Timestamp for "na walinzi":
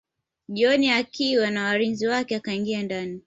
1.51-2.07